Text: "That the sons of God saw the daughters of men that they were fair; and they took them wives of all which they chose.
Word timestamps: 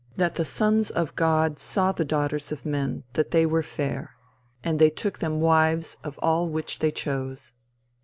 "That 0.17 0.33
the 0.33 0.45
sons 0.45 0.89
of 0.89 1.13
God 1.15 1.59
saw 1.59 1.91
the 1.91 2.03
daughters 2.03 2.51
of 2.51 2.65
men 2.65 3.03
that 3.13 3.29
they 3.29 3.45
were 3.45 3.61
fair; 3.61 4.15
and 4.63 4.79
they 4.79 4.89
took 4.89 5.19
them 5.19 5.39
wives 5.41 5.95
of 6.03 6.17
all 6.23 6.49
which 6.49 6.79
they 6.79 6.89
chose. 6.89 7.53